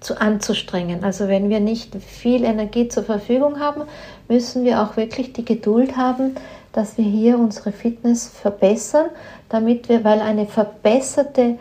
[0.00, 1.02] zu anzustrengen.
[1.02, 3.82] Also wenn wir nicht viel Energie zur Verfügung haben,
[4.28, 6.36] müssen wir auch wirklich die Geduld haben,
[6.72, 9.06] dass wir hier unsere Fitness verbessern,
[9.48, 11.58] damit wir, weil eine verbesserte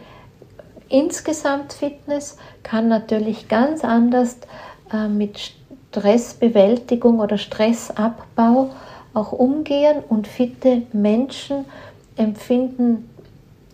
[0.90, 4.38] insgesamt Fitness kann natürlich ganz anders
[4.94, 5.54] äh, mit
[5.90, 8.70] Stressbewältigung oder Stressabbau
[9.14, 11.66] auch umgehen und fitte Menschen
[12.18, 13.10] empfinden,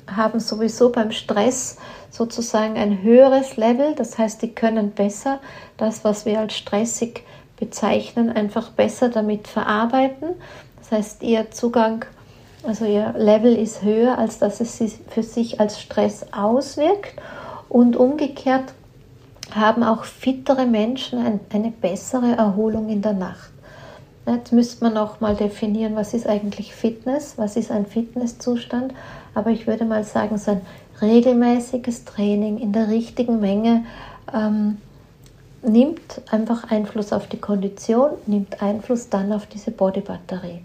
[0.07, 1.77] haben sowieso beim Stress
[2.09, 5.39] sozusagen ein höheres Level, das heißt, die können besser
[5.77, 7.23] das, was wir als stressig
[7.57, 10.29] bezeichnen, einfach besser damit verarbeiten.
[10.79, 12.05] Das heißt, ihr Zugang,
[12.63, 14.79] also ihr Level ist höher, als dass es
[15.09, 17.13] für sich als Stress auswirkt.
[17.69, 18.73] Und umgekehrt
[19.55, 23.52] haben auch fittere Menschen eine bessere Erholung in der Nacht.
[24.25, 28.93] Jetzt müsste man auch mal definieren, was ist eigentlich Fitness, was ist ein Fitnesszustand.
[29.35, 30.61] Aber ich würde mal sagen, so ein
[31.01, 33.83] regelmäßiges Training in der richtigen Menge
[34.33, 34.77] ähm,
[35.61, 40.61] nimmt einfach Einfluss auf die Kondition, nimmt Einfluss dann auf diese Bodybatterie.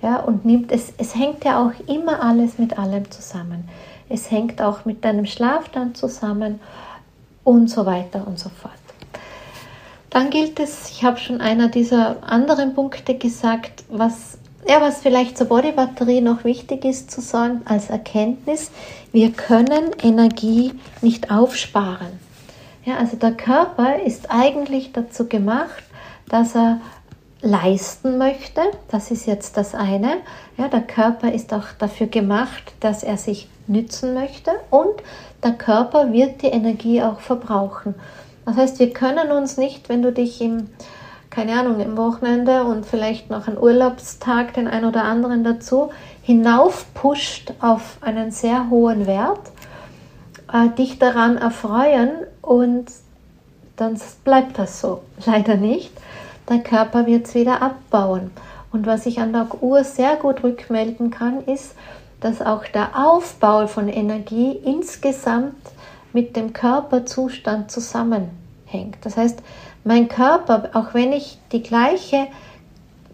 [0.00, 3.68] Ja, und nimmt es, es hängt ja auch immer alles mit allem zusammen.
[4.08, 6.60] Es hängt auch mit deinem Schlaf dann zusammen
[7.44, 8.72] und so weiter und so fort.
[10.12, 14.36] Dann gilt es, ich habe schon einer dieser anderen Punkte gesagt, was,
[14.68, 18.70] ja, was vielleicht zur Bodybatterie noch wichtig ist zu sagen als Erkenntnis,
[19.10, 22.20] wir können Energie nicht aufsparen.
[22.84, 25.82] Ja, also der Körper ist eigentlich dazu gemacht,
[26.28, 26.82] dass er
[27.40, 28.60] leisten möchte.
[28.88, 30.18] Das ist jetzt das eine.
[30.58, 35.02] Ja, der Körper ist auch dafür gemacht, dass er sich nützen möchte und
[35.42, 37.94] der Körper wird die Energie auch verbrauchen.
[38.44, 40.68] Das heißt, wir können uns nicht, wenn du dich im,
[41.30, 45.90] keine Ahnung, im Wochenende und vielleicht noch einen Urlaubstag, den ein oder anderen dazu,
[46.22, 49.50] hinaufpusht auf einen sehr hohen Wert,
[50.52, 52.86] äh, dich daran erfreuen und
[53.76, 55.02] dann bleibt das so.
[55.26, 55.92] Leider nicht.
[56.48, 58.30] Der Körper wird es wieder abbauen.
[58.72, 61.74] Und was ich an der Uhr sehr gut rückmelden kann, ist,
[62.20, 65.54] dass auch der Aufbau von Energie insgesamt
[66.12, 68.98] mit dem Körperzustand zusammenhängt.
[69.02, 69.42] Das heißt,
[69.84, 72.28] mein Körper, auch wenn ich die gleiche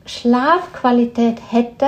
[0.05, 1.87] Schlafqualität hätte,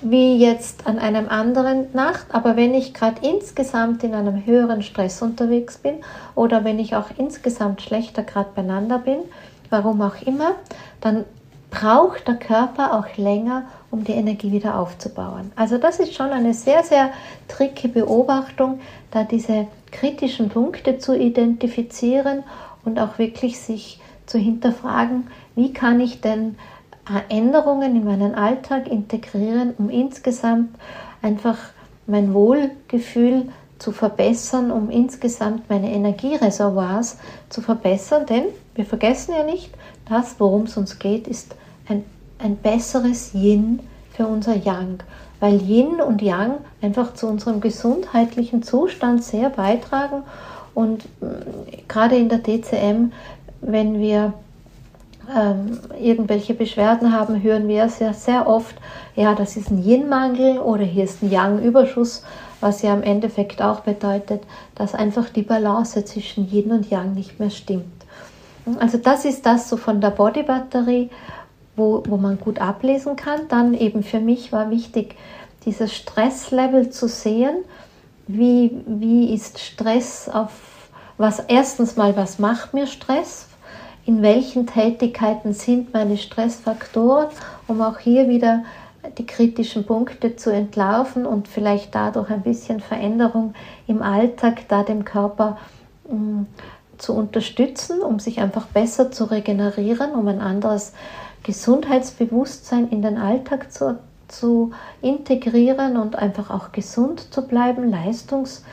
[0.00, 5.22] wie jetzt an einem anderen Nacht, aber wenn ich gerade insgesamt in einem höheren Stress
[5.22, 5.94] unterwegs bin
[6.34, 9.18] oder wenn ich auch insgesamt schlechter gerade beieinander bin,
[9.70, 10.52] warum auch immer,
[11.00, 11.24] dann
[11.70, 15.52] braucht der Körper auch länger, um die Energie wieder aufzubauen.
[15.54, 17.10] Also das ist schon eine sehr, sehr
[17.46, 18.80] tricke Beobachtung,
[19.12, 22.42] da diese kritischen Punkte zu identifizieren
[22.84, 26.56] und auch wirklich sich zu hinterfragen, wie kann ich denn
[27.28, 30.70] Änderungen in meinen Alltag integrieren, um insgesamt
[31.20, 31.58] einfach
[32.06, 37.18] mein Wohlgefühl zu verbessern, um insgesamt meine Energiereservoirs
[37.50, 38.24] zu verbessern.
[38.26, 39.70] Denn wir vergessen ja nicht,
[40.08, 41.56] das, worum es uns geht, ist
[41.88, 42.04] ein
[42.42, 43.80] ein besseres Yin
[44.14, 45.02] für unser Yang,
[45.40, 50.22] weil Yin und Yang einfach zu unserem gesundheitlichen Zustand sehr beitragen
[50.74, 53.12] und mm, gerade in der DCM,
[53.60, 54.34] wenn wir
[55.34, 58.74] ähm, irgendwelche Beschwerden haben, hören wir sehr, sehr oft,
[59.14, 62.24] ja, das ist ein Yin-Mangel oder hier ist ein Yang-Überschuss,
[62.60, 64.42] was ja im Endeffekt auch bedeutet,
[64.74, 67.84] dass einfach die Balance zwischen Yin und Yang nicht mehr stimmt.
[68.78, 71.10] Also das ist das so von der Body-Batterie
[71.82, 73.48] wo, wo man gut ablesen kann.
[73.48, 75.16] Dann eben für mich war wichtig,
[75.64, 77.56] dieses Stresslevel zu sehen.
[78.28, 80.50] Wie, wie ist Stress auf
[81.18, 83.46] was erstens mal, was macht mir Stress?
[84.06, 87.28] In welchen Tätigkeiten sind meine Stressfaktoren,
[87.68, 88.64] um auch hier wieder
[89.18, 93.54] die kritischen Punkte zu entlarven und vielleicht dadurch ein bisschen Veränderung
[93.86, 95.58] im Alltag, da dem Körper
[96.08, 96.46] mh, mm,
[96.98, 100.92] zu unterstützen, um sich einfach besser zu regenerieren, um ein anderes
[101.42, 108.66] Gesundheitsbewusstsein in den Alltag zu, zu integrieren und einfach auch gesund zu bleiben, leistungsfähig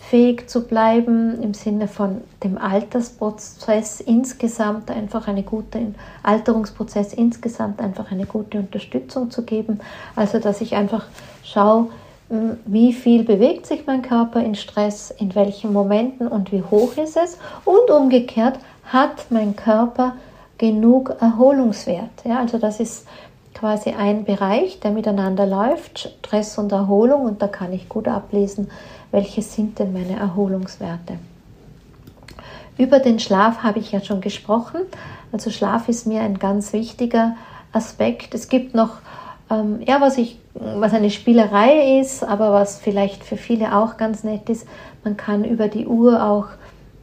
[0.00, 8.10] fähig zu bleiben, im Sinne von dem Altersprozess insgesamt einfach eine gute, Alterungsprozess insgesamt einfach
[8.10, 9.80] eine gute Unterstützung zu geben.
[10.16, 11.06] Also, dass ich einfach
[11.44, 11.88] schaue,
[12.28, 16.96] hm, wie viel bewegt sich mein Körper in Stress, in welchen Momenten und wie hoch
[16.96, 17.38] ist es.
[17.64, 20.14] Und umgekehrt, hat mein Körper
[20.60, 22.10] genug Erholungswert?
[22.24, 23.06] Ja, also das ist
[23.54, 28.70] quasi ein Bereich, der miteinander läuft, Stress und Erholung, und da kann ich gut ablesen,
[29.10, 31.14] welche sind denn meine Erholungswerte.
[32.76, 34.82] Über den Schlaf habe ich ja schon gesprochen.
[35.32, 37.36] Also Schlaf ist mir ein ganz wichtiger
[37.72, 38.34] Aspekt.
[38.34, 38.98] Es gibt noch,
[39.50, 44.24] ähm, ja, was, ich, was eine Spielerei ist, aber was vielleicht für viele auch ganz
[44.24, 44.66] nett ist,
[45.04, 46.46] man kann über die Uhr auch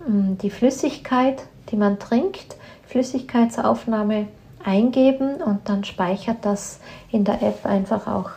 [0.08, 2.56] ähm, die Flüssigkeit, die man trinkt,
[2.88, 4.28] Flüssigkeitsaufnahme
[4.64, 6.80] eingeben und dann speichert das
[7.12, 8.30] in der App einfach auch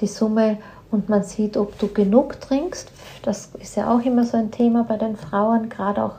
[0.00, 0.58] die Summe
[0.90, 2.90] und man sieht, ob du genug trinkst.
[3.22, 6.16] Das ist ja auch immer so ein Thema bei den Frauen, gerade auch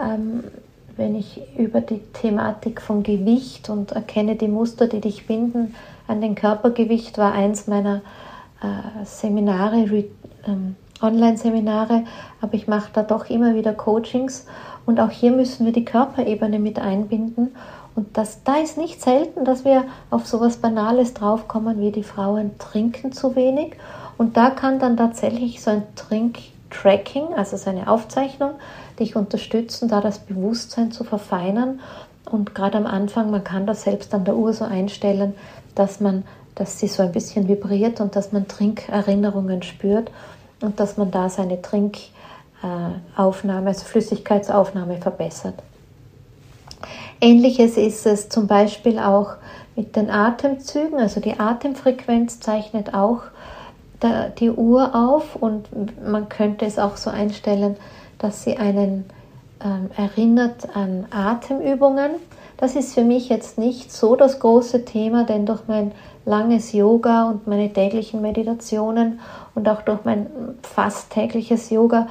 [0.00, 0.44] ähm,
[0.96, 5.74] wenn ich über die Thematik von Gewicht und erkenne die Muster, die dich binden
[6.08, 8.02] an den Körpergewicht, war eins meiner
[8.60, 9.86] äh, Seminare,
[10.46, 12.04] ähm, Online-Seminare,
[12.40, 14.46] aber ich mache da doch immer wieder Coachings
[14.88, 17.52] und auch hier müssen wir die Körperebene mit einbinden
[17.98, 22.56] und das, da ist nicht selten, dass wir auf sowas Banales draufkommen, wie die Frauen
[22.58, 23.72] trinken zu wenig.
[24.16, 28.52] Und da kann dann tatsächlich so ein Trinktracking, also so eine Aufzeichnung,
[29.00, 31.80] dich unterstützen, da das Bewusstsein zu verfeinern.
[32.30, 35.34] Und gerade am Anfang, man kann das selbst an der Uhr so einstellen,
[35.74, 36.22] dass man,
[36.54, 40.12] dass sie so ein bisschen vibriert und dass man Trinkerinnerungen spürt
[40.60, 41.60] und dass man da seine
[42.60, 45.54] Trinkaufnahme, also Flüssigkeitsaufnahme verbessert.
[47.20, 49.34] Ähnliches ist es zum Beispiel auch
[49.74, 50.98] mit den Atemzügen.
[50.98, 53.22] Also die Atemfrequenz zeichnet auch
[54.38, 55.68] die Uhr auf und
[56.06, 57.76] man könnte es auch so einstellen,
[58.18, 59.06] dass sie einen
[59.60, 62.12] ähm, erinnert an Atemübungen.
[62.58, 65.90] Das ist für mich jetzt nicht so das große Thema, denn durch mein
[66.24, 69.18] langes Yoga und meine täglichen Meditationen
[69.56, 70.28] und auch durch mein
[70.62, 72.06] fast tägliches Yoga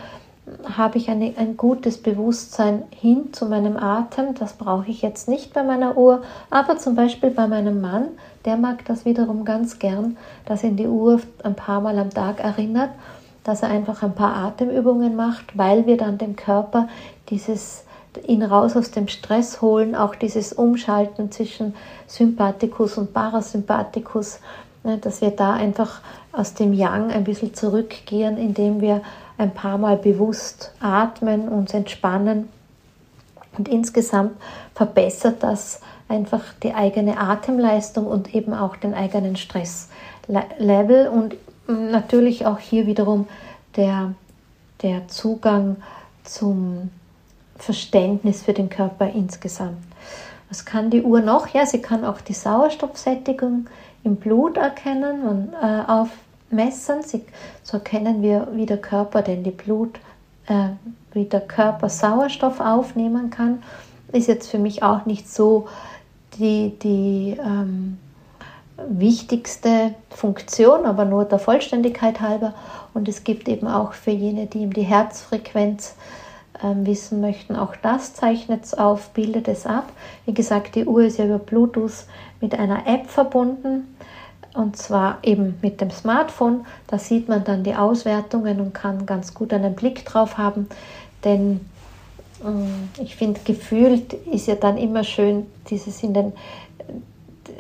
[0.78, 4.34] habe ich eine, ein gutes Bewusstsein hin zu meinem Atem.
[4.36, 8.10] Das brauche ich jetzt nicht bei meiner Uhr, aber zum Beispiel bei meinem Mann,
[8.46, 12.40] der mag das wiederum ganz gern, dass ihn die Uhr ein paar Mal am Tag
[12.40, 12.92] erinnert,
[13.44, 16.88] dass er einfach ein paar Atemübungen macht, weil wir dann dem Körper
[17.30, 17.84] dieses
[18.26, 21.76] ihn raus aus dem Stress holen, auch dieses Umschalten zwischen
[22.08, 24.40] Sympathikus und Parasympathikus,
[24.84, 29.02] ne, dass wir da einfach aus dem Yang ein bisschen zurückgehen, indem wir
[29.38, 32.50] ein paar Mal bewusst atmen, uns entspannen.
[33.58, 34.34] Und insgesamt
[34.76, 41.36] verbessert das einfach die eigene Atemleistung und eben auch den eigenen Stresslevel und
[41.68, 43.28] natürlich auch hier wiederum
[43.76, 44.14] der,
[44.82, 45.78] der Zugang
[46.24, 46.92] zum
[47.58, 49.78] Verständnis für den Körper insgesamt.
[50.50, 51.48] Was kann die Uhr noch?
[51.50, 53.68] Ja, sie kann auch die Sauerstoffsättigung
[54.04, 56.10] im Blut erkennen und äh, auf,
[56.50, 57.02] messen.
[57.64, 60.00] so erkennen wir, wie der Körper denn die Blut,
[60.48, 60.70] äh,
[61.14, 63.64] wie der Körper Sauerstoff aufnehmen kann.
[64.12, 65.68] Ist jetzt für mich auch nicht so
[66.40, 67.98] die, die ähm,
[68.90, 72.54] wichtigste Funktion, aber nur der Vollständigkeit halber.
[72.94, 75.96] Und es gibt eben auch für jene, die die Herzfrequenz
[76.64, 79.92] ähm, wissen möchten, auch das zeichnet es auf, bildet es ab.
[80.26, 82.06] Wie gesagt, die Uhr ist ja über Bluetooth
[82.42, 83.96] mit einer App verbunden
[84.58, 86.66] und zwar eben mit dem Smartphone.
[86.88, 90.68] Da sieht man dann die Auswertungen und kann ganz gut einen Blick drauf haben,
[91.24, 91.62] denn
[92.44, 96.34] äh, ich finde, gefühlt ist ja dann immer schön, dieses in den,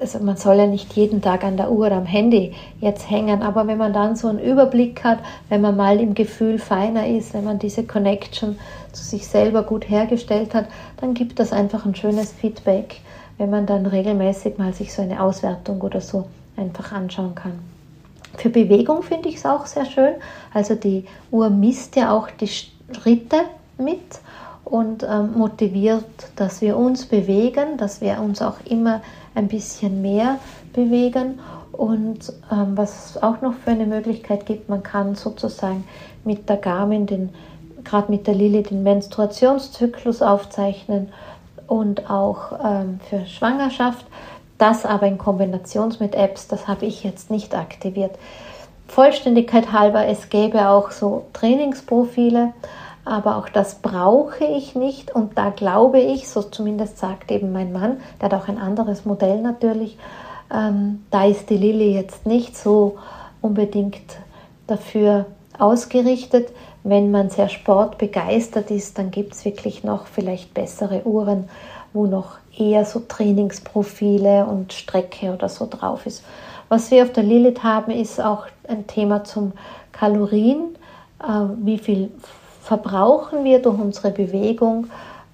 [0.01, 3.67] also man soll ja nicht jeden Tag an der Uhr am Handy jetzt hängen, aber
[3.67, 7.43] wenn man dann so einen Überblick hat, wenn man mal im Gefühl feiner ist, wenn
[7.43, 8.57] man diese Connection
[8.91, 10.65] zu sich selber gut hergestellt hat,
[10.99, 13.01] dann gibt das einfach ein schönes Feedback,
[13.37, 16.25] wenn man dann regelmäßig mal sich so eine Auswertung oder so
[16.57, 17.59] einfach anschauen kann.
[18.35, 20.15] Für Bewegung finde ich es auch sehr schön.
[20.53, 23.37] Also die Uhr misst ja auch die Schritte
[23.77, 24.19] mit
[24.63, 29.01] und ähm, motiviert, dass wir uns bewegen, dass wir uns auch immer
[29.33, 30.39] ein bisschen mehr
[30.73, 31.39] bewegen.
[31.71, 35.85] Und ähm, was es auch noch für eine Möglichkeit gibt, man kann sozusagen
[36.25, 37.29] mit der Garmin,
[37.83, 41.09] gerade mit der Lilly, den Menstruationszyklus aufzeichnen
[41.67, 44.05] und auch ähm, für Schwangerschaft.
[44.57, 48.11] Das aber in Kombination mit Apps, das habe ich jetzt nicht aktiviert.
[48.87, 52.53] Vollständigkeit halber, es gäbe auch so Trainingsprofile,
[53.05, 57.71] aber auch das brauche ich nicht und da glaube ich, so zumindest sagt eben mein
[57.71, 59.97] Mann, der hat auch ein anderes Modell natürlich,
[60.53, 62.97] ähm, da ist die Lilly jetzt nicht so
[63.41, 64.17] unbedingt
[64.65, 65.25] dafür
[65.57, 66.49] ausgerichtet.
[66.83, 71.49] Wenn man sehr sportbegeistert ist, dann gibt es wirklich noch vielleicht bessere Uhren,
[71.93, 76.23] wo noch eher so Trainingsprofile und Strecke oder so drauf ist.
[76.69, 79.53] Was wir auf der Lilith haben, ist auch ein Thema zum
[79.91, 80.75] Kalorien.
[81.21, 82.11] Äh, wie viel
[82.61, 84.87] verbrauchen wir durch unsere Bewegung?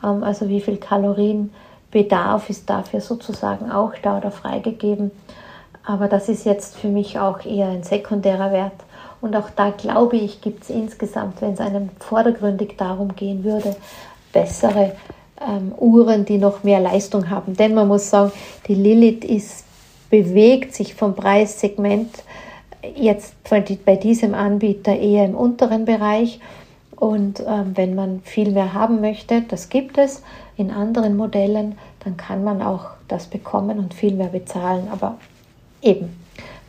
[0.03, 5.11] Ähm, also wie viel Kalorienbedarf ist dafür sozusagen auch da oder freigegeben?
[5.85, 8.83] Aber das ist jetzt für mich auch eher ein sekundärer Wert.
[9.19, 13.75] Und auch da glaube ich, gibt es insgesamt, wenn es einem vordergründig darum gehen würde,
[14.31, 14.95] bessere
[15.47, 17.55] ähm, Uhren, die noch mehr Leistung haben.
[17.55, 18.31] Denn man muss sagen,
[18.67, 19.63] die Lilith ist,
[20.09, 22.23] bewegt sich vom Preissegment
[22.95, 26.39] jetzt bei diesem Anbieter eher im unteren Bereich.
[26.95, 30.21] Und ähm, wenn man viel mehr haben möchte, das gibt es
[30.55, 34.87] in anderen Modellen, dann kann man auch das bekommen und viel mehr bezahlen.
[34.91, 35.17] Aber
[35.81, 36.15] eben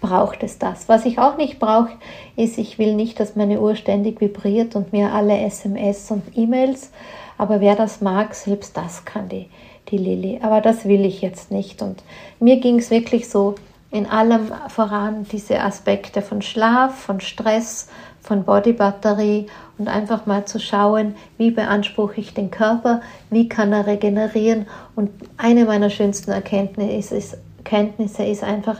[0.01, 0.89] braucht es das.
[0.89, 1.93] Was ich auch nicht brauche,
[2.37, 6.91] ist, ich will nicht, dass meine Uhr ständig vibriert und mir alle SMS und E-Mails
[7.39, 9.49] aber wer das mag, selbst das kann die,
[9.89, 10.41] die Lilly.
[10.43, 11.83] Aber das will ich jetzt nicht.
[11.83, 12.03] Und
[12.41, 13.55] mir ging es wirklich so
[13.91, 17.89] in allem voran, diese Aspekte von Schlaf, von Stress,
[18.21, 19.47] von Bodybatterie
[19.79, 24.67] und einfach mal zu schauen, wie beanspruche ich den Körper, wie kann er regenerieren.
[24.97, 28.79] Und eine meiner schönsten Erkenntnisse ist, Erkenntnisse ist einfach,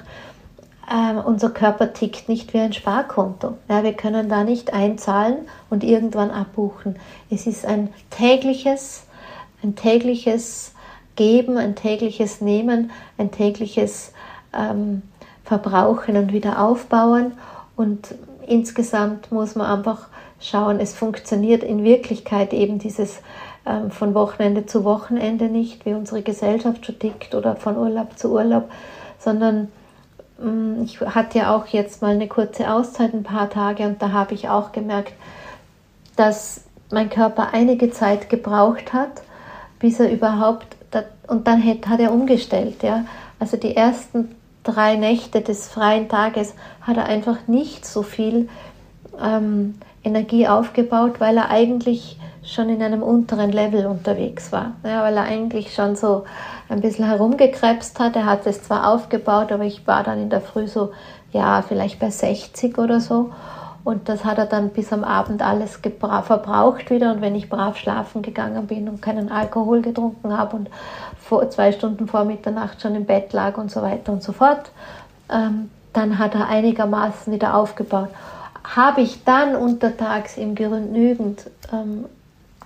[0.91, 3.57] äh, unser Körper tickt nicht wie ein Sparkonto.
[3.69, 6.99] Ja, wir können da nicht einzahlen und irgendwann abbuchen.
[7.31, 9.05] Es ist ein tägliches,
[9.63, 10.73] ein tägliches
[11.17, 14.13] Geben, ein tägliches Nehmen, ein tägliches
[14.53, 15.03] ähm,
[15.45, 17.33] Verbrauchen und wieder aufbauen.
[17.77, 18.15] Und
[18.47, 20.09] insgesamt muss man einfach
[20.41, 23.21] schauen, es funktioniert in Wirklichkeit eben dieses
[23.67, 28.33] ähm, von Wochenende zu Wochenende nicht, wie unsere Gesellschaft schon tickt oder von Urlaub zu
[28.33, 28.71] Urlaub,
[29.19, 29.69] sondern
[30.83, 34.35] ich hatte ja auch jetzt mal eine kurze Auszeit, ein paar Tage, und da habe
[34.35, 35.13] ich auch gemerkt,
[36.17, 39.23] dass mein Körper einige Zeit gebraucht hat,
[39.79, 40.67] bis er überhaupt,
[41.29, 42.83] und dann hat er umgestellt.
[42.83, 43.05] Ja?
[43.39, 48.49] Also die ersten drei Nächte des freien Tages hat er einfach nicht so viel
[49.21, 54.73] ähm, Energie aufgebaut, weil er eigentlich schon in einem unteren Level unterwegs war.
[54.85, 56.25] Ja, weil er eigentlich schon so
[56.69, 58.17] ein bisschen herumgekrebst hat.
[58.17, 60.93] Er hat es zwar aufgebaut, aber ich war dann in der Früh so,
[61.33, 63.33] ja, vielleicht bei 60 oder so.
[63.85, 67.13] Und das hat er dann bis am Abend alles verbraucht wieder.
[67.13, 70.71] Und wenn ich brav schlafen gegangen bin und keinen Alkohol getrunken habe und
[71.21, 74.71] vor, zwei Stunden vor Mitternacht schon im Bett lag und so weiter und so fort,
[75.31, 78.09] ähm, dann hat er einigermaßen wieder aufgebaut.
[78.65, 82.07] Habe ich dann untertags ihm genügend ähm,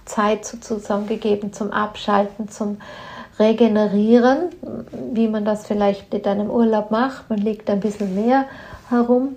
[0.08, 2.78] Zeit sozusagen gegeben zum Abschalten, zum
[3.38, 4.50] regenerieren,
[5.12, 7.30] wie man das vielleicht in einem Urlaub macht.
[7.30, 8.46] Man liegt ein bisschen mehr
[8.88, 9.36] herum.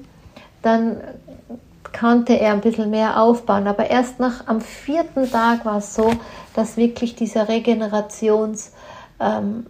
[0.61, 0.97] Dann
[1.97, 3.67] konnte er ein bisschen mehr aufbauen.
[3.67, 6.11] Aber erst nach am vierten Tag war es so,
[6.55, 8.71] dass wirklich dieser Regenerations
[9.19, 9.67] ähm,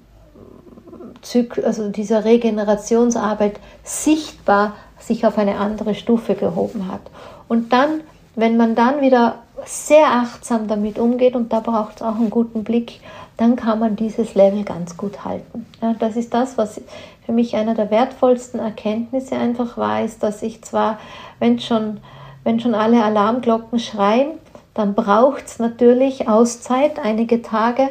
[1.63, 7.01] also dieser Regenerationsarbeit sichtbar sich auf eine andere Stufe gehoben hat.
[7.47, 8.01] Und dann,
[8.35, 12.63] wenn man dann wieder sehr achtsam damit umgeht und da braucht es auch einen guten
[12.63, 12.99] Blick,
[13.37, 15.65] dann kann man dieses Level ganz gut halten.
[15.81, 16.81] Ja, das ist das, was
[17.25, 20.99] für mich einer der wertvollsten Erkenntnisse einfach war, ist, dass ich zwar,
[21.39, 21.99] wenn schon,
[22.43, 24.31] wenn schon alle Alarmglocken schreien,
[24.73, 27.89] dann braucht es natürlich Auszeit, einige Tage,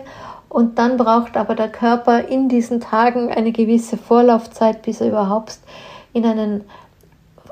[0.49, 5.59] und dann braucht aber der Körper in diesen Tagen eine gewisse Vorlaufzeit, bis er überhaupt
[6.13, 6.65] in einen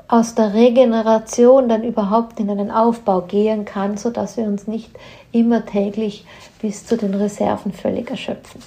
[0.09, 4.89] aus der Regeneration dann überhaupt in einen Aufbau gehen kann, sodass wir uns nicht
[5.31, 6.25] immer täglich
[6.61, 8.61] bis zu den Reserven völlig erschöpfen.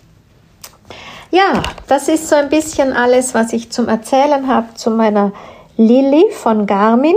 [1.32, 5.32] Ja, das ist so ein bisschen alles, was ich zum Erzählen habe zu meiner
[5.76, 7.16] Lilly von Garmin.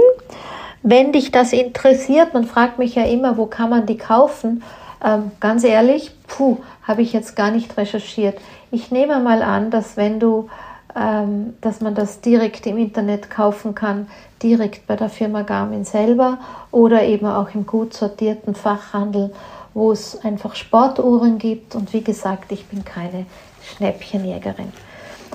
[0.81, 4.63] Wenn dich das interessiert, man fragt mich ja immer, wo kann man die kaufen?
[5.03, 6.57] Ähm, ganz ehrlich, puh,
[6.87, 8.39] habe ich jetzt gar nicht recherchiert.
[8.71, 10.49] Ich nehme mal an, dass wenn du
[10.95, 14.07] dass man das direkt im Internet kaufen kann,
[14.41, 16.37] direkt bei der Firma Garmin selber
[16.71, 19.33] oder eben auch im gut sortierten Fachhandel,
[19.73, 21.75] wo es einfach Sportuhren gibt.
[21.75, 23.25] Und wie gesagt, ich bin keine
[23.61, 24.71] Schnäppchenjägerin.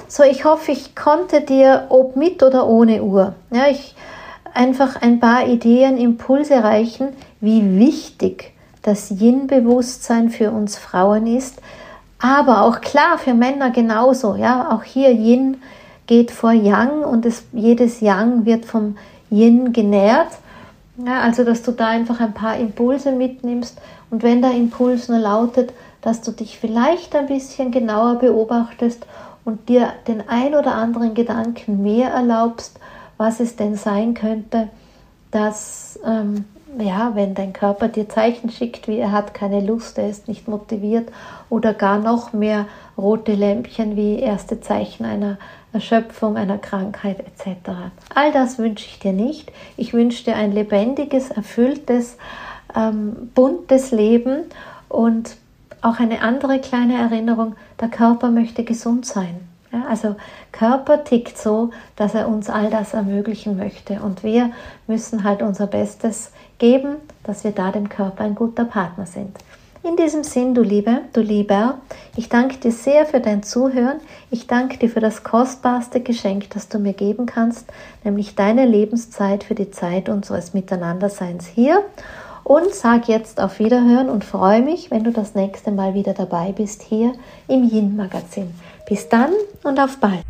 [0.09, 3.95] So, ich hoffe, ich konnte dir, ob mit oder ohne Uhr, ja, ich
[4.55, 7.09] einfach ein paar Ideen, Impulse reichen,
[7.41, 11.61] wie wichtig das Yin-Bewusstsein für uns Frauen ist,
[12.21, 14.37] aber auch klar für Männer genauso.
[14.37, 15.63] Ja, auch hier Yin
[16.07, 18.97] geht vor Yang und es, jedes Yang wird vom
[19.31, 20.29] Yin genährt.
[21.05, 23.79] Ja, also, dass du da einfach ein paar Impulse mitnimmst
[24.11, 29.07] und wenn der Impuls nur lautet, dass du dich vielleicht ein bisschen genauer beobachtest
[29.45, 32.79] und dir den ein oder anderen Gedanken mehr erlaubst,
[33.17, 34.69] was es denn sein könnte,
[35.31, 36.45] dass ähm,
[36.79, 40.49] ja, wenn dein Körper dir Zeichen schickt, wie er hat keine Lust, er ist nicht
[40.49, 41.11] motiviert
[41.49, 42.67] oder gar noch mehr
[42.97, 45.39] rote Lämpchen wie erste Zeichen einer
[45.73, 47.71] Erschöpfung, einer Krankheit etc.
[48.15, 49.53] All das wünsche ich dir nicht.
[49.77, 52.17] Ich wünsche dir ein lebendiges, erfülltes,
[52.75, 54.45] ähm, buntes Leben
[54.89, 55.37] und
[55.83, 59.41] auch eine andere kleine Erinnerung, der Körper möchte gesund sein.
[59.73, 60.17] Ja, also
[60.51, 64.01] Körper tickt so, dass er uns all das ermöglichen möchte.
[64.01, 64.51] Und wir
[64.89, 69.37] müssen halt unser Bestes geben, dass wir da dem Körper ein guter Partner sind.
[69.83, 71.79] In diesem Sinn, du Liebe, du Lieber,
[72.15, 73.99] ich danke dir sehr für dein Zuhören.
[74.31, 77.67] Ich danke dir für das kostbarste Geschenk, das du mir geben kannst,
[78.05, 81.83] nämlich deine Lebenszeit für die Zeit unseres Miteinanderseins hier.
[82.45, 86.53] Und sag jetzt auf Wiederhören und freue mich, wenn du das nächste Mal wieder dabei
[86.53, 87.15] bist hier
[87.49, 88.53] im Yin Magazin.
[88.87, 89.31] Bis dann
[89.63, 90.25] und auf bald.